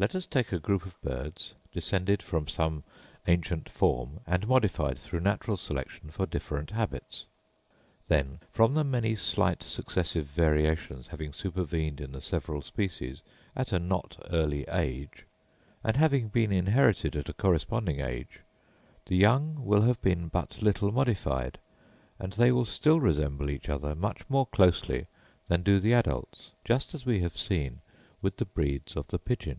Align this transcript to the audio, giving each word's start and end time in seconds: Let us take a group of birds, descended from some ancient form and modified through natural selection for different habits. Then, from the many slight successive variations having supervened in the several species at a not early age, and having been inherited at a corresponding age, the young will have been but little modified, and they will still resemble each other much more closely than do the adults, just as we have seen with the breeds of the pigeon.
Let 0.00 0.14
us 0.14 0.26
take 0.26 0.52
a 0.52 0.60
group 0.60 0.86
of 0.86 1.00
birds, 1.02 1.56
descended 1.72 2.22
from 2.22 2.46
some 2.46 2.84
ancient 3.26 3.68
form 3.68 4.20
and 4.28 4.46
modified 4.46 4.96
through 4.96 5.18
natural 5.18 5.56
selection 5.56 6.10
for 6.12 6.24
different 6.24 6.70
habits. 6.70 7.26
Then, 8.06 8.38
from 8.52 8.74
the 8.74 8.84
many 8.84 9.16
slight 9.16 9.60
successive 9.64 10.26
variations 10.26 11.08
having 11.08 11.32
supervened 11.32 12.00
in 12.00 12.12
the 12.12 12.22
several 12.22 12.62
species 12.62 13.22
at 13.56 13.72
a 13.72 13.80
not 13.80 14.16
early 14.30 14.64
age, 14.68 15.24
and 15.82 15.96
having 15.96 16.28
been 16.28 16.52
inherited 16.52 17.16
at 17.16 17.28
a 17.28 17.32
corresponding 17.34 17.98
age, 17.98 18.42
the 19.06 19.16
young 19.16 19.64
will 19.66 19.82
have 19.82 20.00
been 20.00 20.28
but 20.28 20.62
little 20.62 20.92
modified, 20.92 21.58
and 22.20 22.34
they 22.34 22.52
will 22.52 22.64
still 22.64 23.00
resemble 23.00 23.50
each 23.50 23.68
other 23.68 23.96
much 23.96 24.22
more 24.30 24.46
closely 24.46 25.08
than 25.48 25.64
do 25.64 25.80
the 25.80 25.92
adults, 25.92 26.52
just 26.64 26.94
as 26.94 27.04
we 27.04 27.18
have 27.18 27.36
seen 27.36 27.80
with 28.22 28.36
the 28.36 28.44
breeds 28.44 28.94
of 28.94 29.08
the 29.08 29.18
pigeon. 29.18 29.58